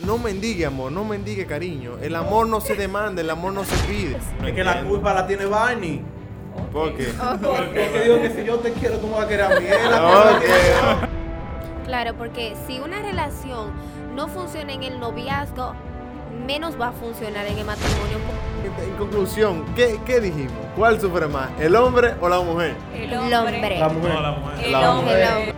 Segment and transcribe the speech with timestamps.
[0.00, 1.98] No mendigue amor, no mendigue cariño.
[2.00, 4.16] El amor no se demanda, el amor no se pide.
[4.46, 6.02] Es que la culpa la tiene Barney.
[6.72, 7.08] ¿Por qué?
[7.42, 9.66] Porque digo que si yo te quiero, tú me vas a querer a mí.
[9.66, 11.08] Es la
[11.84, 13.72] Claro, porque si una relación
[14.14, 15.72] no funciona en el noviazgo,
[16.46, 18.18] menos va a funcionar en el matrimonio.
[18.84, 20.52] En conclusión, ¿qué, qué dijimos?
[20.76, 22.76] ¿Cuál sufre más, el hombre o la mujer?
[22.94, 23.78] El El hombre.
[23.78, 24.12] La mujer.
[24.12, 24.64] No, la mujer.
[24.66, 25.22] El hombre.
[25.22, 25.57] El hombre.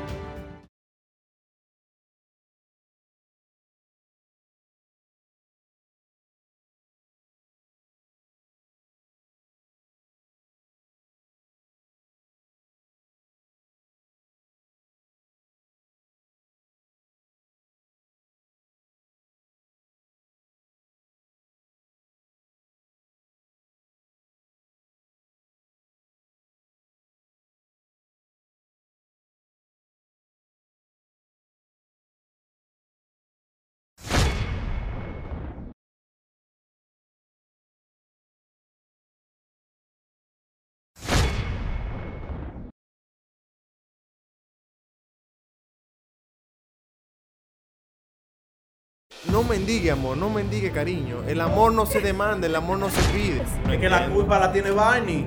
[49.29, 51.19] No mendigue amor, no mendigue cariño.
[51.29, 53.43] El amor no se demanda, el amor no se pide.
[53.71, 55.27] Es que la culpa la tiene Barney.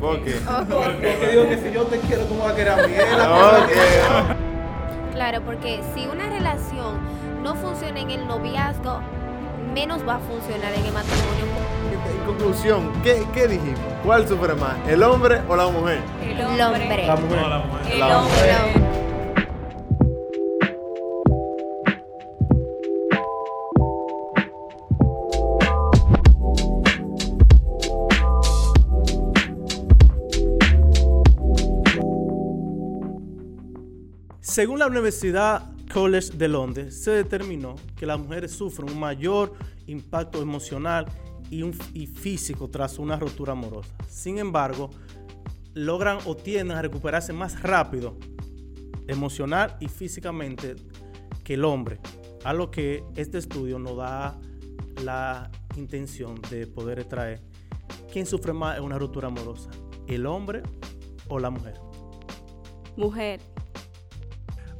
[0.00, 0.32] ¿Por qué?
[0.68, 2.92] Porque digo que si yo te quiero, tú me vas a querer a mí.
[2.94, 3.66] Es la culpa Ok.
[3.68, 4.52] tiene-
[5.12, 6.96] Claro, porque si una relación
[7.42, 8.98] no funciona en el noviazgo,
[9.72, 11.44] menos va a funcionar en el matrimonio.
[12.10, 13.78] En conclusión, ¿qué, qué dijimos?
[14.04, 16.00] ¿Cuál sufre más, el hombre o la mujer?
[16.24, 17.06] El hombre.
[17.06, 17.40] La mujer.
[17.40, 17.92] No, la mujer.
[17.92, 18.50] El La hombre.
[18.50, 18.91] El hombre.
[34.52, 39.54] Según la Universidad College de Londres, se determinó que las mujeres sufren un mayor
[39.86, 41.06] impacto emocional
[41.48, 43.94] y, un- y físico tras una ruptura amorosa.
[44.10, 44.90] Sin embargo,
[45.72, 48.18] logran o tienden a recuperarse más rápido
[49.08, 50.76] emocional y físicamente
[51.42, 51.98] que el hombre,
[52.44, 54.38] a lo que este estudio nos da
[55.02, 57.40] la intención de poder extraer
[58.12, 59.70] quién sufre más en una ruptura amorosa,
[60.06, 60.62] el hombre
[61.28, 61.80] o la mujer.
[62.98, 63.40] Mujer.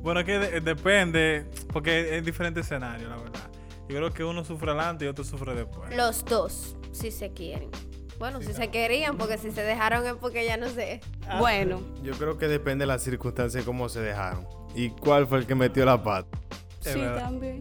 [0.03, 3.49] Bueno, es que de- depende, porque es diferente escenario, la verdad.
[3.89, 5.95] Yo creo que uno sufre adelante y otro sufre después.
[5.97, 7.71] Los dos, si se quieren.
[8.19, 11.01] Bueno, si se querían, porque si se dejaron es porque ya no sé.
[11.39, 11.81] Bueno.
[12.03, 14.47] Yo creo que depende de las circunstancias cómo se dejaron.
[14.75, 16.39] ¿Y cuál fue el que metió la pata?
[16.81, 17.61] Sí, también.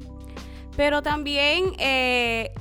[0.77, 2.51] Pero también eh,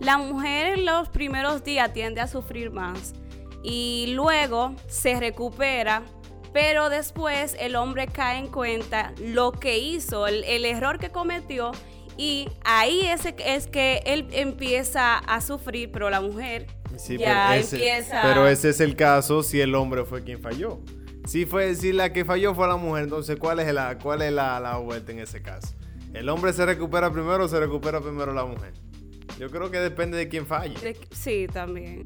[0.00, 3.14] la mujer en los primeros días tiende a sufrir más
[3.62, 6.02] y luego se recupera,
[6.54, 11.72] pero después el hombre cae en cuenta lo que hizo, el, el error que cometió
[12.16, 16.66] y ahí es, es que él empieza a sufrir, pero la mujer
[16.96, 18.22] Sí, ya pero, ese, empieza...
[18.22, 20.80] pero ese es el caso si el hombre fue quien falló.
[21.26, 24.32] Si fue, si la que falló fue la mujer, entonces ¿cuál es la, cuál es
[24.32, 25.74] la, la vuelta en ese caso?
[26.12, 28.74] ¿El hombre se recupera primero o se recupera primero la mujer?
[29.40, 30.76] Yo creo que depende de quién falle.
[31.10, 32.04] sí, también.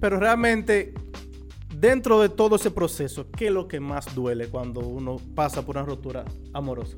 [0.00, 0.94] Pero realmente,
[1.80, 5.76] dentro de todo ese proceso, ¿qué es lo que más duele cuando uno pasa por
[5.76, 6.96] una ruptura amorosa?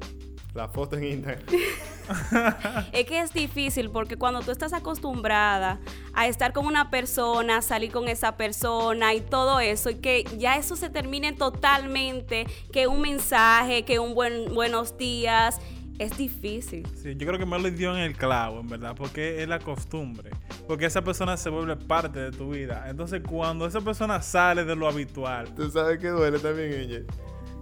[0.54, 1.44] La foto en Instagram.
[2.92, 5.80] Es que es difícil porque cuando tú estás acostumbrada
[6.12, 10.56] a estar con una persona, salir con esa persona y todo eso, y que ya
[10.56, 15.60] eso se termine totalmente, que un mensaje, que un buen buenos días,
[15.98, 16.86] es difícil.
[17.00, 19.58] Sí, yo creo que me lo dio en el clavo, en verdad, porque es la
[19.58, 20.30] costumbre.
[20.66, 22.86] Porque esa persona se vuelve parte de tu vida.
[22.88, 27.00] Entonces, cuando esa persona sale de lo habitual, ¿Tú sabes qué duele también, ella?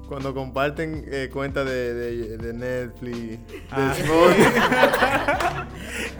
[0.08, 3.94] Cuando comparten eh, cuentas de, de, de Netflix, de Ah.
[3.96, 4.50] Spotify.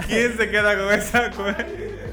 [0.07, 1.67] ¿quién se queda con esa cuenta?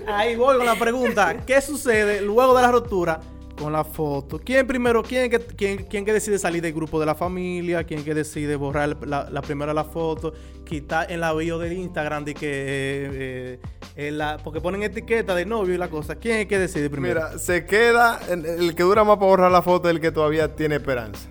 [0.07, 1.37] Ahí voy con la pregunta.
[1.45, 3.19] ¿Qué sucede luego de la ruptura
[3.57, 4.39] con la foto?
[4.43, 7.83] ¿Quién primero, quién que, quién, quién que decide salir del grupo de la familia?
[7.83, 10.33] ¿Quién que decide borrar la, la primera la foto?
[10.63, 12.47] Quitar en la bio del Instagram de que...
[12.49, 13.59] eh, eh,
[13.95, 16.15] en la, porque ponen etiqueta de novio y la cosa.
[16.15, 17.19] ¿Quién es que decide primero?
[17.21, 20.11] Mira, se queda, el el que dura más para borrar la foto es el que
[20.11, 21.27] todavía tiene esperanza.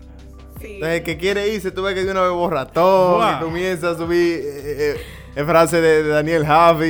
[0.60, 3.36] Entonces, el que quiere irse, tú ves que de una vez borra todo Wow.
[3.36, 4.96] y comienza a subir eh,
[5.36, 6.86] eh, frases de, de Daniel Javi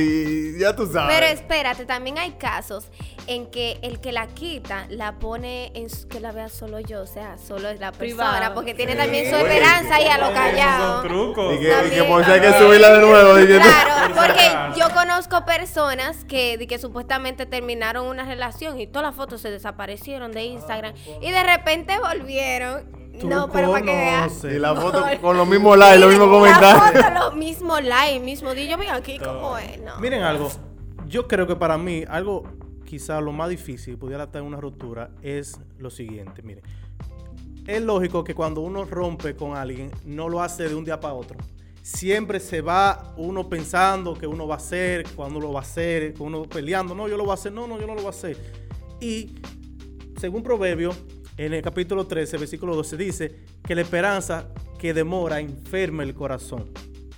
[0.55, 1.15] y ya tú sabes.
[1.15, 2.85] Pero espérate, también hay casos
[3.27, 7.01] en que el que la quita la pone en su- que la vea solo yo,
[7.01, 8.55] o sea, solo es la persona, Privado.
[8.55, 11.01] porque tiene también su esperanza ahí a lo Son callado.
[11.01, 11.55] trucos.
[11.55, 13.39] y que, y por si hay que subirla de nuevo.
[13.39, 18.87] y que- Claro, porque yo conozco personas que, de que supuestamente terminaron una relación y
[18.87, 22.96] todas las fotos se desaparecieron de Instagram y de repente volvieron.
[23.19, 24.43] Tú No, pero para que veas.
[24.43, 27.03] Y la foto con los mismos likes, los mismos La comentarios.
[27.03, 28.71] foto, los mismos likes, mismo día.
[28.71, 29.79] Yo ven aquí como es.
[29.81, 29.99] No.
[29.99, 30.49] Miren algo.
[31.07, 32.43] Yo creo que para mí, algo
[32.85, 36.41] quizá lo más difícil que pudiera estar en una ruptura es lo siguiente.
[36.41, 36.63] Miren,
[37.67, 41.13] es lógico que cuando uno rompe con alguien, no lo hace de un día para
[41.13, 41.37] otro.
[41.81, 46.15] Siempre se va uno pensando que uno va a hacer, cuando lo va a hacer,
[46.19, 48.09] uno peleando, no, yo lo voy a hacer, no, no, yo no lo voy a
[48.09, 48.37] hacer.
[48.99, 49.35] Y
[50.17, 50.91] según Proverbio,
[51.37, 54.47] en el capítulo 13, versículo 12, dice que la esperanza
[54.79, 56.71] que demora enferma el corazón,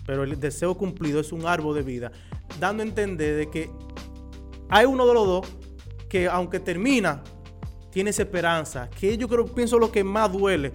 [0.06, 2.12] pero el deseo cumplido es un árbol de vida,
[2.60, 3.70] dando a entender de que
[4.70, 5.48] hay uno de los dos
[6.10, 7.24] que aunque termina,
[7.92, 10.74] tiene esa esperanza, que yo creo, pienso lo que más duele,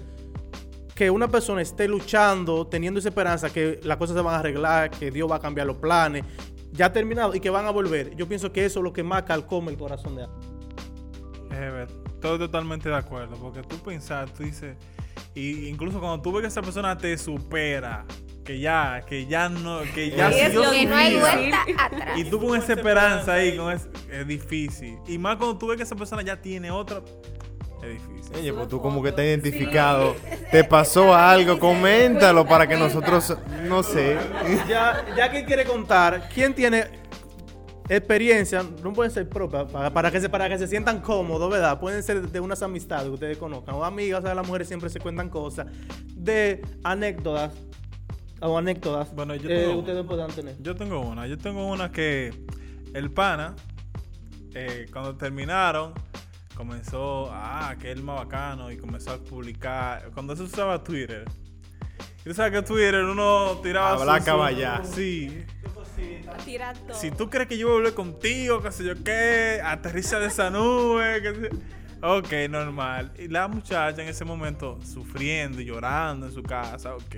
[0.94, 4.90] que una persona esté luchando, teniendo esa esperanza, que las cosas se van a arreglar,
[4.90, 6.24] que Dios va a cambiar los planes,
[6.72, 8.14] ya terminado y que van a volver.
[8.16, 12.03] Yo pienso que eso es lo que más calcoma el corazón de alguien.
[12.24, 14.78] Estoy totalmente de acuerdo, porque tú pensar, tú dices,
[15.34, 18.06] y incluso cuando tú ves que esa persona te supera,
[18.42, 22.18] que ya, que ya no, que ya Y que no hay vuelta atrás.
[22.18, 24.96] Y tú con esa esperanza ahí, con es, es difícil.
[25.06, 27.02] Y más cuando tú ves que esa persona ya tiene otra,
[27.82, 28.36] es difícil.
[28.36, 30.16] Oye, pues tú como que estás identificado.
[30.50, 34.16] Te pasó algo, coméntalo para que nosotros, no sé.
[34.66, 37.03] ya, ya que quiere contar, ¿quién tiene
[37.88, 38.64] experiencia?
[38.82, 41.78] No pueden ser propias, para, para que se, para que se sientan cómodos, ¿verdad?
[41.80, 44.88] Pueden ser de unas amistades que ustedes conozcan, o amigas, o sea, las mujeres siempre
[44.90, 45.66] se cuentan cosas,
[46.14, 47.52] de anécdotas,
[48.40, 50.56] o anécdotas Bueno, yo tengo- ustedes puedan tener.
[50.60, 52.32] Yo tengo una, yo tengo una que
[52.94, 53.54] el pana,
[54.54, 55.92] eh, cuando terminaron,
[56.56, 61.24] comenzó, ah, que es el más bacano, y comenzó a publicar, cuando se usaba Twitter.
[62.20, 64.18] Y tú sabes que Twitter uno tiraba...
[64.18, 64.82] Su- caballá.
[64.84, 65.44] Sí.
[66.94, 70.26] Si tú crees que yo voy a volver contigo, qué sé yo qué, aterriza de
[70.26, 71.50] esa nube, qué
[72.06, 73.12] Ok, normal.
[73.18, 77.16] Y la muchacha en ese momento sufriendo y llorando en su casa, ok.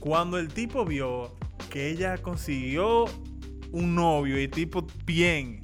[0.00, 1.36] Cuando el tipo vio
[1.68, 3.04] que ella consiguió
[3.72, 5.60] un novio y el tipo bien,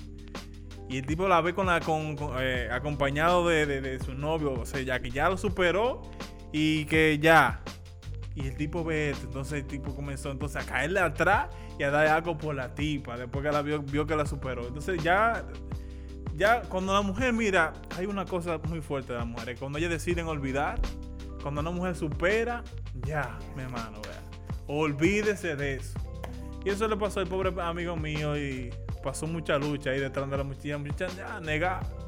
[0.91, 1.69] y el tipo la ve con
[2.39, 6.03] eh, acompañado de- de su novio, o sea, ya que ya lo superó
[6.53, 7.63] y que ya.
[8.35, 11.49] Y el tipo ve esto, entonces el tipo comenzó entonces a caerle atrás
[11.79, 14.67] y a dar algo por la tipa, después que la vio, vio que la superó.
[14.67, 15.45] Entonces ya,
[16.35, 19.91] ya cuando la mujer mira, hay una cosa muy fuerte de las mujeres, cuando ellas
[19.91, 20.81] deciden olvidar,
[21.43, 22.65] cuando una mujer supera,
[23.07, 24.23] ya, mi hermano, vea,
[24.67, 25.99] olvídese de eso.
[26.65, 28.71] Y eso le pasó al pobre amigo mío y
[29.03, 32.04] pasó mucha lucha ahí detrás de la muchacha, muchacha ya, negar.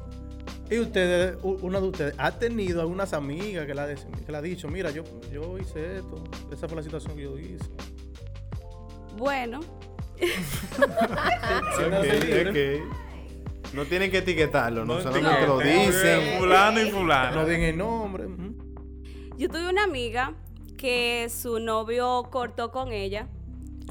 [0.69, 4.41] Y ustedes, una de ustedes, ¿ha tenido algunas amigas que le ha, dec- que ha
[4.41, 7.65] dicho, mira, yo, yo hice esto, esa fue la situación que yo hice?
[9.17, 9.61] Bueno,
[10.79, 13.73] Ok, ok.
[13.73, 15.55] No tienen que etiquetarlo, no, solamente entiendo.
[15.55, 16.37] lo dicen.
[16.39, 17.35] Fulano y fulano.
[17.41, 18.25] No den el nombre.
[19.37, 20.33] yo tuve una amiga
[20.77, 23.27] que su novio cortó con ella.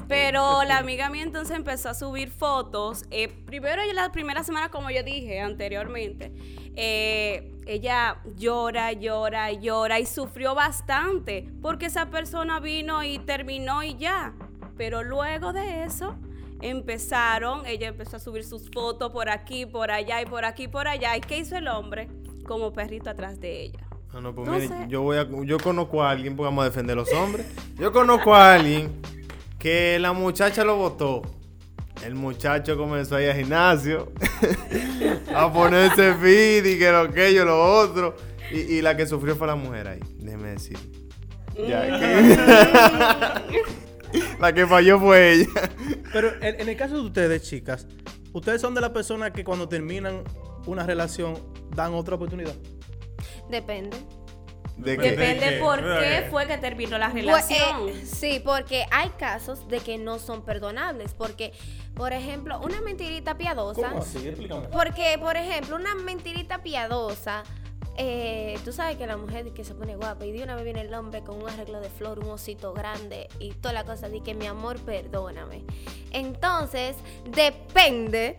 [0.07, 3.03] Pero la amiga mía entonces empezó a subir fotos.
[3.11, 6.31] Eh, primero, la primera semana, como yo dije anteriormente,
[6.79, 13.97] eh, ella llora, llora, llora y sufrió bastante porque esa persona vino y terminó y
[13.97, 14.33] ya.
[14.77, 16.15] Pero luego de eso
[16.61, 20.87] empezaron, ella empezó a subir sus fotos por aquí, por allá y por aquí, por
[20.87, 21.17] allá.
[21.17, 22.09] ¿Y qué hizo el hombre?
[22.47, 23.79] Como perrito atrás de ella.
[24.13, 26.65] Ah, no, pues Entonces- miren, yo voy a, yo conozco a alguien, porque vamos a
[26.65, 27.47] defender a los hombres.
[27.77, 29.01] Yo conozco a alguien
[29.57, 31.23] que la muchacha lo votó.
[32.05, 34.11] El muchacho comenzó a ir al gimnasio
[35.35, 38.15] a ponerse fit y que lo que yo, lo otro.
[38.51, 40.77] Y, y la que sufrió fue la mujer ahí, déjeme decir.
[41.67, 43.61] Ya, que-
[44.39, 45.47] la que falló fue ella.
[46.13, 47.87] Pero en, en el caso de ustedes, chicas,
[48.31, 50.23] ¿ustedes son de las personas que cuando terminan
[50.65, 51.33] una relación
[51.75, 52.55] dan otra oportunidad?
[53.49, 53.97] Depende.
[54.77, 55.03] De Depende.
[55.15, 55.59] que, Depende qué?
[55.63, 57.89] por ¿Verdad qué fue que terminó la relación.
[57.89, 61.13] eh, sí, porque hay casos de que no son perdonables.
[61.17, 61.51] Porque,
[61.95, 63.89] por ejemplo, una mentirita piadosa.
[63.89, 64.27] ¿Cómo así?
[64.27, 64.67] Explícame.
[64.67, 67.43] Porque, por ejemplo, una mentirita piadosa.
[67.99, 70.81] eh, tú sabes que la mujer que se pone guapa y de una vez viene
[70.81, 74.21] el hombre con un arreglo de flor, un osito grande y toda la cosa de
[74.21, 75.63] que mi amor, perdóname.
[76.11, 76.95] Entonces,
[77.31, 78.37] depende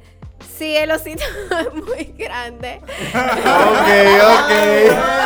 [0.57, 1.25] si el osito
[1.61, 2.80] es muy grande.
[2.85, 3.88] ok,
[4.23, 4.92] ok.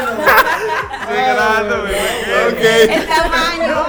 [1.43, 2.49] Regalando, bebé.
[2.49, 2.91] ok.
[2.91, 3.85] el tamaño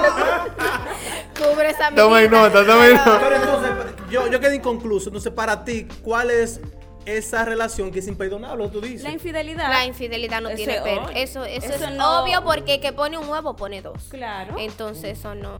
[1.50, 2.30] cubre esa Toma medida.
[2.30, 3.20] nota, toma Pero- nota.
[3.22, 3.70] Pero entonces,
[4.10, 5.08] yo, yo quedé inconcluso.
[5.08, 6.60] Entonces, para ti, ¿cuál es
[7.06, 8.68] esa relación que es imperdonable?
[8.68, 9.02] Tú dices.
[9.02, 9.68] La infidelidad.
[9.68, 11.08] La infidelidad no Eso tiene es per- obvio.
[11.16, 14.04] Eso, eso, Eso es no- obvio porque el que pone un huevo pone dos.
[14.10, 14.54] Claro.
[14.58, 15.58] Entonces eso no.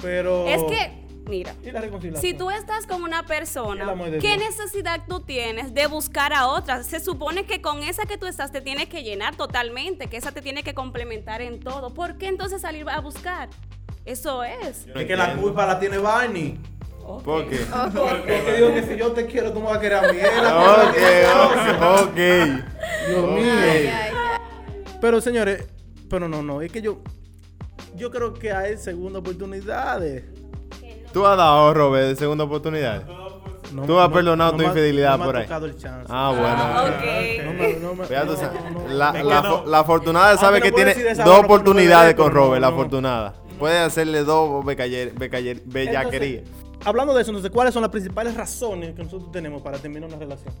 [0.00, 0.46] Pero.
[0.46, 2.20] Es que Mira, ¿Y la reconciliación?
[2.32, 4.38] si tú estás con una persona, ¿qué Dios.
[4.38, 6.82] necesidad tú tienes de buscar a otra?
[6.82, 10.32] Se supone que con esa que tú estás te tienes que llenar totalmente, que esa
[10.32, 11.92] te tiene que complementar en todo.
[11.92, 13.48] ¿Por qué entonces salir a buscar?
[14.06, 14.86] Eso es.
[14.94, 16.58] Es que la culpa la tiene Barney.
[17.24, 17.56] ¿Por qué?
[17.56, 20.18] Es que digo que si yo te quiero, tú me vas a querer a mí.
[20.18, 20.96] Ok,
[21.44, 22.16] ok, ok.
[23.08, 23.52] Dios mío.
[23.52, 24.40] Ay, ay, ay.
[25.00, 25.66] Pero señores,
[26.08, 27.02] pero no, no, es que yo,
[27.94, 30.24] yo creo que hay segunda oportunidades.
[31.12, 33.02] ¿Tú has dado, Robert, de segunda oportunidad?
[33.72, 35.42] No, Tú has perdonado tu infidelidad no me por ahí.
[35.44, 36.06] tocado el chance.
[36.10, 36.56] Ah, bueno.
[38.98, 42.74] Ah, la, afortunada sabe Aunque que tiene dos oportunidades con no, Robert, la no.
[42.76, 43.34] afortunada.
[43.58, 46.44] Puede hacerle dos becaller, becaller, bellaquerías.
[46.44, 50.08] Entonces, hablando de eso, entonces, ¿cuáles son las principales razones que nosotros tenemos para terminar
[50.08, 50.54] una relación?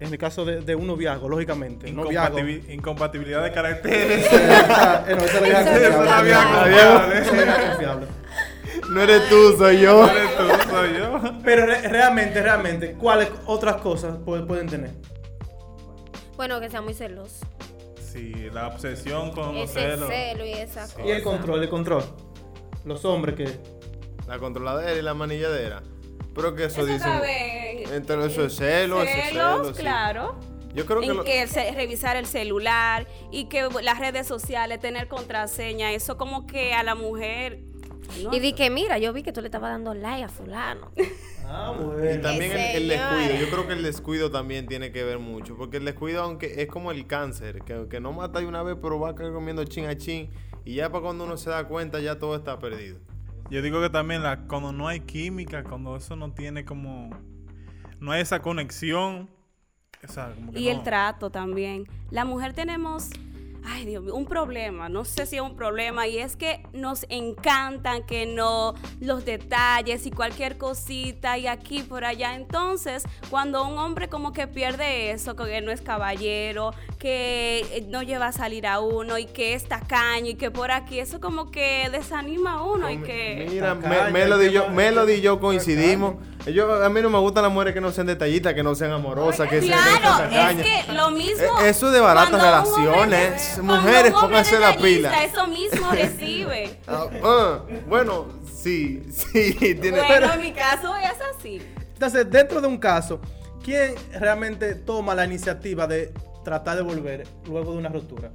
[0.00, 1.88] En el caso de, de un noviazgo, lógicamente.
[1.88, 4.26] Incompatibil- incompatibilidad de caracteres.
[4.26, 5.38] Esa- eh, no, esa
[5.86, 8.06] es la vieja confiable.
[8.92, 10.06] No eres tú, soy yo.
[10.08, 11.20] Eres tú, soy yo.
[11.42, 14.90] Pero re- realmente, realmente, ¿cuáles otras cosas pu- pueden tener?
[16.36, 17.46] Bueno, que sea muy celoso.
[18.00, 20.08] Sí, la obsesión con los Ese celos.
[20.08, 21.02] celo y esa cosa.
[21.06, 22.04] Y el control, el control.
[22.84, 23.48] Los hombres que...
[24.26, 25.82] La controladera y la manilladera.
[26.34, 27.08] Pero que eso, Eso dice.
[27.08, 27.90] otra vez.
[27.90, 29.74] Entre eso es celo, eso es Celos, celo.
[29.74, 29.80] sí.
[29.80, 30.36] claro.
[30.74, 31.06] Yo creo que.
[31.08, 36.16] en lo- que se- revisar el celular y que las redes sociales, tener contraseña, eso
[36.16, 37.60] como que a la mujer...
[38.22, 40.90] no Y di que, mira, yo vi que tú le estabas dando like a fulano.
[41.46, 42.20] Ah, Y bueno.
[42.22, 45.84] también el, descuido, yo creo que el descuido también tiene que ver mucho, porque el
[45.84, 49.14] descuido aunque es como el cáncer, que, que no mata de una vez, pero va
[49.14, 50.30] comiendo chin a chin,
[50.64, 52.98] y ya para cuando uno se da cuenta ya todo está perdido.
[53.50, 57.10] Yo digo que también la, cuando no hay química, cuando eso no tiene como.
[58.00, 59.28] No hay esa conexión.
[60.02, 61.86] O sea, como que Y el trato también.
[62.10, 63.10] La mujer tenemos,
[63.64, 67.06] ay Dios mío, un problema, no sé si es un problema, y es que nos
[67.08, 72.34] encantan que no los detalles y cualquier cosita y aquí por allá.
[72.34, 78.02] Entonces, cuando un hombre como que pierde eso, que no es caballero, que eh, no
[78.02, 81.50] lleva a salir a uno y que es tacaño y que por aquí, eso como
[81.50, 83.46] que desanima a uno y que...
[83.50, 86.14] Mira, Me- Melody, y yo, Melody y yo coincidimos.
[86.46, 88.90] Yo, a mí no me gustan las mujeres que no sean detallistas, que no sean
[88.90, 90.28] amorosas, que sean Claro,
[90.58, 91.60] es que lo mismo.
[91.60, 93.51] Eh, eso de baratas cuando un hombre relaciones.
[93.60, 95.24] Mujeres, pónganse la pila.
[95.24, 96.78] Eso mismo recibe.
[96.86, 100.00] Ah, ah, bueno, sí, sí, tiene.
[100.06, 101.60] bueno, en mi caso es así.
[101.94, 103.20] Entonces, dentro de un caso,
[103.64, 106.12] ¿quién realmente toma la iniciativa de
[106.44, 108.30] tratar de volver luego de una ruptura?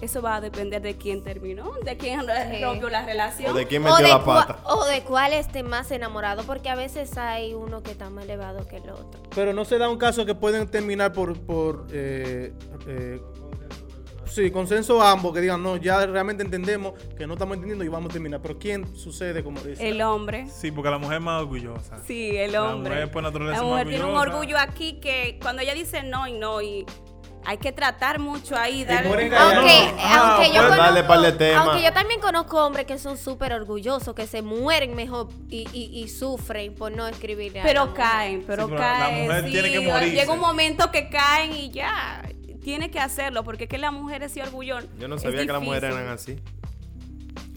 [0.00, 2.62] Eso va a depender de quién terminó, de quién Sí.
[2.62, 3.52] rompió la relación.
[3.52, 4.58] O de quién O metió de, la pata.
[4.64, 8.66] o de cuál esté más enamorado, porque a veces hay uno que está más elevado
[8.66, 9.22] que el otro.
[9.34, 12.52] Pero no se da un caso que pueden terminar por, por eh,
[12.86, 13.22] eh,
[14.34, 18.10] sí, consenso ambos, que digan, no, ya realmente entendemos que no estamos entendiendo y vamos
[18.10, 18.40] a terminar.
[18.42, 19.88] Pero ¿quién sucede como dice?
[19.88, 20.46] El hombre.
[20.48, 21.98] Sí, porque la mujer es más orgullosa.
[22.06, 22.92] Sí, el La hombre.
[22.92, 26.32] mujer por naturaleza la mujer tiene un orgullo aquí que cuando ella dice no y
[26.32, 26.84] no y
[27.46, 29.30] hay que tratar mucho ahí, darle.
[29.36, 31.66] Aunque, Ah, aunque yo dale conozco, par de temas.
[31.68, 36.00] aunque yo también conozco hombres que son súper orgullosos, que se mueren mejor y, y,
[36.02, 39.22] y sufren por no escribirle a la Pero caen, pero Sí, pero la caen.
[39.26, 40.14] mujer sí, tiene que morirse.
[40.16, 42.22] Llega un momento que caen y ya.
[42.64, 44.88] Tiene que hacerlo porque es que las mujeres sí orgullón.
[44.98, 46.38] Yo no es sabía que las mujeres eran así.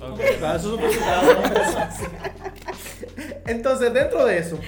[0.01, 0.19] Ok.
[0.37, 3.31] Claro, eso es.
[3.45, 4.59] Entonces, dentro de eso,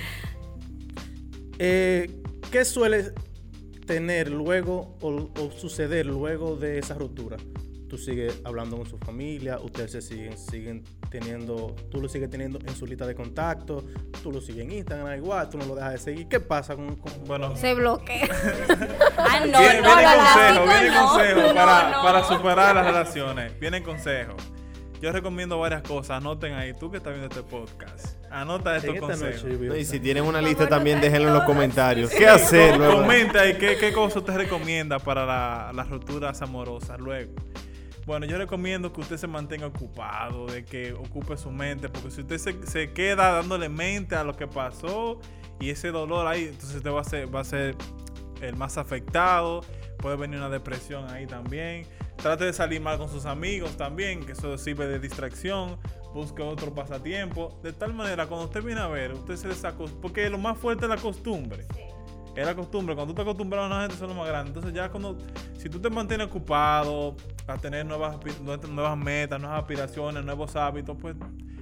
[1.59, 3.11] eh, ¿qué suele
[3.85, 7.35] tener luego o, o suceder luego de esa ruptura?
[7.89, 12.59] Tú sigues hablando con su familia, ustedes se siguen, siguen teniendo, tú lo sigues teniendo
[12.59, 13.83] en su lista de contactos,
[14.21, 16.27] tú lo sigues en Instagram igual, tú no lo dejas de seguir.
[16.27, 18.27] ¿Qué pasa con, con- Bueno, Se bloquea.
[19.17, 21.07] Ah, no, viene, no, viene consejo, viene no.
[21.07, 22.03] consejo No, para, no.
[22.03, 23.59] para superar las relaciones.
[23.59, 24.35] Vienen consejos.
[25.01, 26.17] Yo recomiendo varias cosas.
[26.17, 28.17] Anoten ahí, tú que estás viendo este podcast.
[28.31, 29.43] Anota estos consejos.
[29.45, 32.11] No, Y si tienen una lista también déjenlo en los comentarios.
[32.11, 33.01] ¿Qué hacer luego?
[33.01, 37.33] Comenta ahí qué, qué cosas usted recomienda para la- las rupturas amorosas luego.
[38.05, 42.21] Bueno, yo recomiendo que usted se mantenga ocupado, de que ocupe su mente, porque si
[42.21, 45.19] usted se, se queda dándole mente a lo que pasó
[45.59, 47.75] y ese dolor ahí, entonces usted va a ser, va a ser
[48.41, 49.61] el más afectado,
[49.97, 51.85] puede venir una depresión ahí también.
[52.15, 55.77] Trate de salir mal con sus amigos también, que eso sirve de distracción.
[56.13, 57.57] Busque otro pasatiempo.
[57.63, 60.01] De tal manera, cuando usted viene a ver, usted se desacostumbra.
[60.01, 61.65] Porque lo más fuerte es la costumbre.
[62.35, 62.95] La costumbre.
[62.95, 64.49] Cuando tú te acostumbras a una gente, eso es lo más grande.
[64.49, 65.17] Entonces, ya cuando.
[65.57, 67.15] Si tú te mantienes ocupado,
[67.47, 68.17] a tener nuevas,
[68.69, 71.15] nuevas metas, nuevas aspiraciones, nuevos hábitos, pues.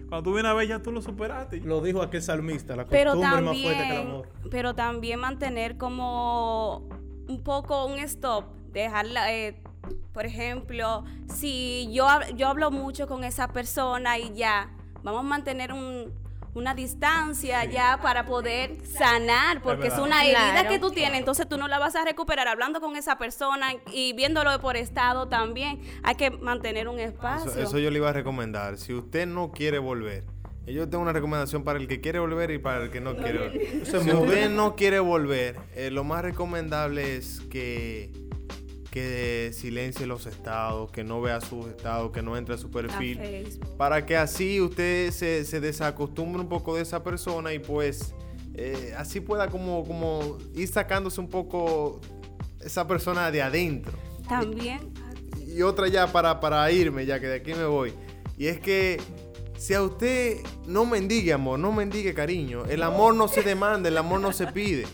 [0.09, 1.59] Cuando tú vienes a ver, ya tú lo superaste.
[1.61, 4.29] Lo dijo aquel salmista, la pero costumbre es más fuerte que el también, amor.
[4.49, 6.87] pero también mantener como
[7.27, 9.61] un poco un stop, dejarla, eh,
[10.13, 14.71] por ejemplo, si yo, yo hablo mucho con esa persona y ya,
[15.03, 16.13] vamos a mantener un,
[16.57, 20.69] una distancia ya para poder sanar, porque es, una herida Claro.
[20.69, 24.13] que tú tienes, entonces tú no la vas a recuperar hablando con esa persona y
[24.13, 25.81] viéndolo por estado también.
[26.03, 27.51] Hay que mantener un espacio.
[27.51, 28.77] Eso, eso yo le iba a recomendar.
[28.77, 30.23] Si usted no quiere volver,
[30.67, 33.15] y yo tengo una recomendación para el que quiere volver y para el que no
[33.15, 33.85] quiere volver.
[33.85, 38.11] Si usted no quiere volver, eh, lo más recomendable es que,
[38.97, 43.19] que silencie los estados, que no vea sus estados, que no entre a su perfil.
[43.77, 48.15] Para que así usted se, se desacostumbre un poco de esa persona y pues
[48.55, 52.01] eh, así pueda como, como ir sacándose un poco
[52.59, 53.93] esa persona de adentro.
[54.27, 54.91] También.
[55.47, 57.93] Y otra ya para, para irme, ya que de aquí me voy.
[58.35, 58.99] Y es que
[59.57, 63.97] si a usted no mendigue amor, no mendigue cariño, el amor no se demanda, el
[63.97, 64.87] amor no se pide.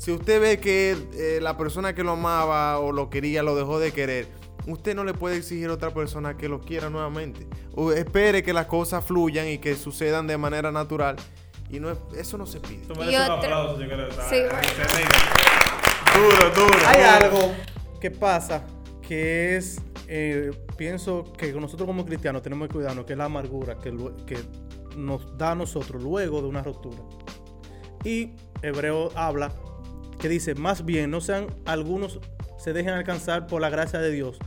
[0.00, 3.78] Si usted ve que eh, la persona que lo amaba o lo quería lo dejó
[3.78, 4.28] de querer,
[4.66, 7.46] usted no le puede exigir a otra persona que lo quiera nuevamente.
[7.74, 11.16] O espere que las cosas fluyan y que sucedan de manera natural.
[11.68, 12.82] Y no es- eso no se pide.
[12.88, 14.08] Y otro- aplauso, yo creo.
[14.08, 14.58] Está Sí, bueno.
[16.14, 16.78] Duro, duro.
[16.86, 17.10] Hay duro.
[17.42, 17.54] algo
[18.00, 18.66] que pasa
[19.06, 23.76] que es, eh, pienso que nosotros como cristianos tenemos que cuidarnos, que es la amargura
[23.76, 23.90] que,
[24.26, 24.38] que
[24.96, 27.02] nos da a nosotros luego de una ruptura.
[28.02, 28.30] Y
[28.62, 29.52] Hebreo habla
[30.20, 32.20] que dice, más bien no sean algunos
[32.58, 34.38] se dejen alcanzar por la gracia de Dios,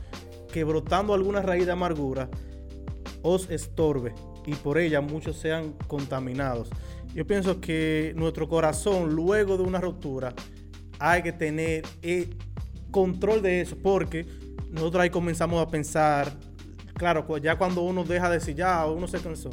[0.52, 2.28] que brotando alguna raíz de amargura
[3.22, 4.14] os estorbe
[4.46, 6.70] y por ella muchos sean contaminados.
[7.12, 10.32] Yo pienso que nuestro corazón luego de una ruptura
[11.00, 12.30] hay que tener eh,
[12.92, 14.26] control de eso porque
[14.70, 16.32] nosotros ahí comenzamos a pensar,
[16.94, 19.50] claro, ya cuando uno deja de decir, ya uno se cansó,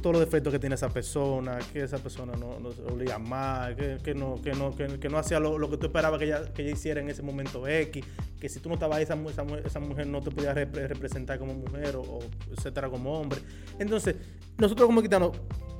[0.00, 3.74] todos los defectos que tiene esa persona, que esa persona no, no se olía mal,
[3.74, 6.52] que, que no, que, no, que, no hacía lo, lo que tú esperabas que ella,
[6.52, 8.04] que ella hiciera en ese momento X,
[8.38, 11.38] que si tú no estabas ahí, esa, esa, esa mujer no te podía repre- representar
[11.38, 12.20] como mujer o,
[12.56, 13.40] etcétera como hombre.
[13.78, 14.14] Entonces,
[14.58, 15.32] nosotros como gitanos,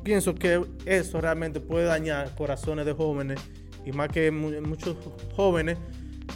[0.02, 3.40] pienso que eso realmente puede dañar corazones de jóvenes
[3.84, 4.96] y más que mu- muchos
[5.36, 5.78] jóvenes,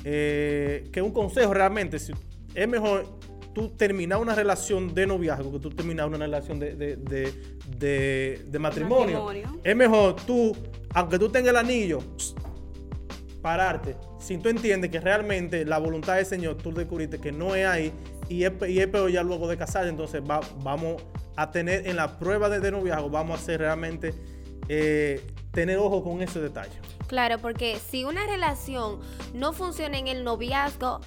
[0.04, 3.06] eh, que un consejo realmente, es mejor
[3.54, 7.32] tú terminar una relación de noviazgo que tú terminar una relación de, de, de,
[7.76, 9.24] de- de matrimonio.
[9.24, 9.60] Matrimonio.
[9.64, 10.56] Es mejor tú,
[10.94, 11.98] aunque tú tengas el anillo,
[13.42, 13.96] pararte.
[14.18, 17.92] Si tú entiendes que realmente la voluntad del Señor, tú descubriste que no es ahí
[18.28, 21.02] y es, y es peor ya luego de casar, entonces va- vamos
[21.36, 24.14] a tener en la prueba de, de noviazgo, vamos a hacer realmente
[24.68, 26.72] eh, tener ojo con ese detalle.
[27.06, 29.00] Claro, porque si una relación
[29.34, 31.00] no funciona en el noviazgo,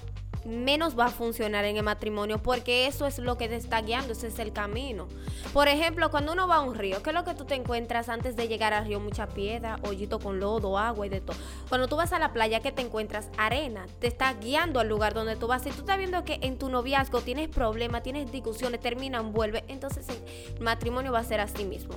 [0.44, 4.12] menos va a funcionar en el matrimonio, porque eso es lo que te está guiando,
[4.12, 5.08] ese es el camino.
[5.52, 8.08] Por ejemplo, cuando uno va a un río, ¿qué es lo que tú te encuentras
[8.08, 9.00] antes de llegar al río?
[9.00, 11.36] Mucha piedra, hoyito con lodo, agua y de todo.
[11.68, 13.28] Cuando tú vas a la playa, ¿qué te encuentras?
[13.36, 15.62] Arena, te está guiando al lugar donde tú vas.
[15.62, 20.06] Si tú estás viendo que en tu noviazgo tienes problemas, tienes discusiones, terminan, vuelve, entonces
[20.08, 21.94] el matrimonio va a ser así mismo.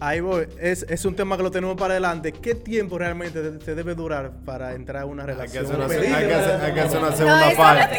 [0.00, 0.46] Ahí voy.
[0.60, 2.32] Es, es un tema que lo tenemos para adelante.
[2.32, 5.64] ¿Qué tiempo realmente se debe durar para entrar a una Hay que relación?
[5.64, 7.98] hacer una, Feliz, hay que hacer- hay que hacer una No, segunda eso no parte.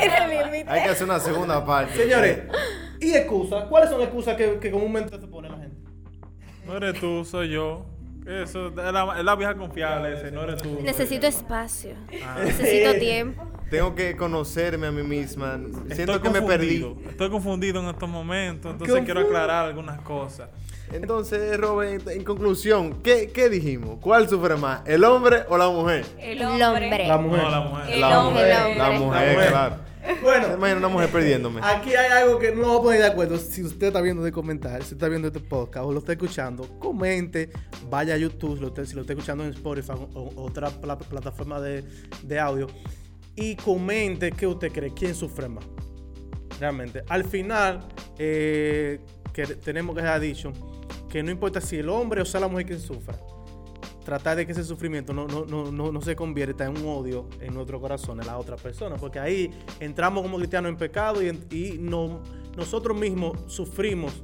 [0.67, 1.95] Hay que hacer una segunda parte.
[1.95, 2.39] Señores,
[2.99, 3.63] ¿y excusas?
[3.65, 5.77] ¿Cuáles son excusas que, que comúnmente se pone la gente?
[6.65, 7.85] No eres tú, soy yo.
[8.27, 10.79] Eso es la, es la vieja confiable ese, no eres tú.
[10.81, 11.95] Necesito espacio.
[12.25, 12.39] Ah.
[12.43, 13.43] Necesito tiempo.
[13.69, 15.59] Tengo que conocerme a mí misma.
[15.89, 16.85] Estoy Siento que me perdí.
[17.09, 20.49] Estoy confundido en estos momentos, entonces quiero aclarar algunas cosas.
[20.91, 23.97] Entonces, Robert, en conclusión, ¿qué, qué dijimos?
[23.99, 26.05] ¿Cuál sufre más, el hombre o la mujer?
[26.19, 27.07] El hombre.
[27.07, 27.41] La mujer.
[27.43, 27.89] No, la mujer.
[27.93, 28.43] El la hombre.
[28.43, 28.71] mujer.
[28.71, 29.49] El La mujer, La mujer.
[29.49, 29.75] claro.
[30.21, 31.61] Bueno, ¿Se imagina una mujer perdiéndome?
[31.63, 33.37] Aquí hay algo que no nos vamos a poner de acuerdo.
[33.39, 36.77] Si usted está viendo de comentar, si está viendo este podcast o lo está escuchando,
[36.77, 37.49] comente,
[37.89, 40.69] vaya a YouTube, si lo, está- si lo está escuchando en Spotify o, o otra
[40.69, 41.83] pla- plataforma de,
[42.21, 42.67] de audio,
[43.35, 45.65] y comente qué usted cree, quién sufre más.
[46.59, 47.03] Realmente.
[47.09, 48.99] Al final, eh,
[49.33, 50.53] que tenemos que dejar dicho
[51.09, 53.17] que no importa si el hombre o sea la mujer quien sufra,
[54.03, 57.53] tratar de que ese sufrimiento no, no, no, no, se convierta en un odio en
[57.53, 61.77] nuestro corazón, en la otra persona, porque ahí entramos como cristianos en pecado y, y
[61.79, 62.21] no,
[62.55, 64.21] nosotros mismos sufrimos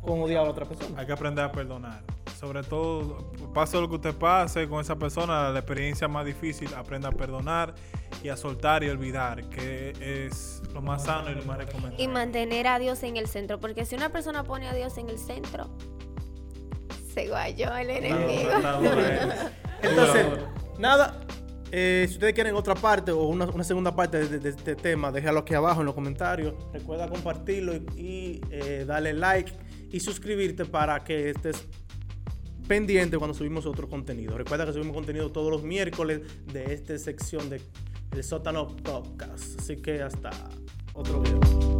[0.00, 1.00] con odiar a otra persona.
[1.00, 2.04] Hay que aprender a perdonar.
[2.38, 7.08] Sobre todo, pase lo que usted pase con esa persona, la experiencia más difícil, aprenda
[7.08, 7.74] a perdonar
[8.22, 12.02] y a soltar y olvidar, que es lo más sano y lo más recomendable.
[12.02, 13.58] Y mantener a Dios en el centro.
[13.58, 15.68] Porque si una persona pone a Dios en el centro,
[17.14, 18.50] se guayó el Está duro, enemigo.
[18.50, 19.50] está duro, eh.
[19.82, 20.26] Entonces,
[20.78, 21.20] nada.
[21.72, 24.76] eh, si ustedes quieren otra parte o una, una segunda parte de, de- de este
[24.76, 26.54] tema, déjalo aquí abajo en los comentarios.
[26.72, 29.52] Recuerda compartirlo y, y, eh, darle like
[29.90, 31.66] y suscribirte para que estés
[32.68, 34.38] pendiente cuando subimos otro contenido.
[34.38, 36.20] Recuerda que subimos contenido todos los miércoles
[36.52, 37.60] de esta sección de
[38.12, 39.58] El Sótano Podcast.
[39.58, 40.30] Así que hasta
[40.94, 41.71] otro video.